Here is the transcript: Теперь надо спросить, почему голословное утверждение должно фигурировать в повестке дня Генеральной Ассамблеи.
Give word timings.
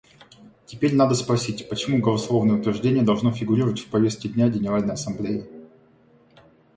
Теперь 0.65 0.95
надо 0.95 1.13
спросить, 1.13 1.69
почему 1.69 1.99
голословное 1.99 2.55
утверждение 2.55 3.03
должно 3.03 3.31
фигурировать 3.31 3.81
в 3.81 3.85
повестке 3.91 4.29
дня 4.29 4.49
Генеральной 4.49 4.95
Ассамблеи. 4.95 5.47